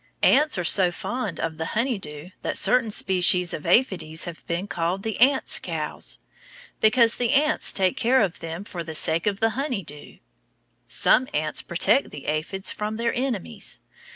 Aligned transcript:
Ants 0.23 0.57
are 0.57 0.63
so 0.63 0.91
fond 0.91 1.39
of 1.39 1.57
the 1.57 1.65
honey 1.77 1.99
dew 1.99 2.31
that 2.41 2.57
certain 2.57 2.89
species 2.89 3.53
of 3.53 3.67
aphides 3.67 4.25
have 4.25 4.43
been 4.47 4.67
called 4.67 5.03
the 5.03 5.19
ants' 5.19 5.59
cows, 5.59 6.17
because 6.79 7.17
the 7.17 7.33
ants 7.33 7.71
take 7.71 7.97
care 7.97 8.19
of 8.19 8.39
them 8.39 8.63
for 8.63 8.83
the 8.83 8.95
sake 8.95 9.27
of 9.27 9.39
the 9.41 9.51
honey 9.51 9.83
dew. 9.83 10.17
Some 10.87 11.27
ants 11.35 11.61
protect 11.61 12.09
the 12.09 12.25
aphids 12.25 12.71
from 12.71 12.95
their 12.95 13.13
enemies. 13.13 13.79